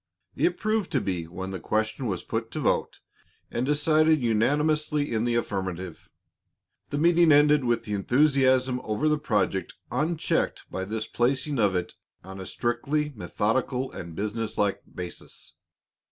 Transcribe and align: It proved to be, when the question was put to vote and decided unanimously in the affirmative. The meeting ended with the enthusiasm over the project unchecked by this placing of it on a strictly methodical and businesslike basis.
It 0.35 0.57
proved 0.57 0.91
to 0.93 0.99
be, 0.99 1.25
when 1.27 1.51
the 1.51 1.59
question 1.59 2.07
was 2.07 2.23
put 2.23 2.49
to 2.53 2.59
vote 2.59 3.01
and 3.51 3.67
decided 3.67 4.19
unanimously 4.19 5.11
in 5.13 5.25
the 5.25 5.35
affirmative. 5.35 6.09
The 6.89 6.97
meeting 6.97 7.31
ended 7.31 7.63
with 7.65 7.83
the 7.83 7.93
enthusiasm 7.93 8.81
over 8.83 9.07
the 9.07 9.19
project 9.19 9.75
unchecked 9.91 10.63
by 10.71 10.85
this 10.85 11.05
placing 11.05 11.59
of 11.59 11.75
it 11.75 11.93
on 12.23 12.41
a 12.41 12.47
strictly 12.47 13.13
methodical 13.15 13.91
and 13.91 14.15
businesslike 14.15 14.81
basis. 14.91 15.53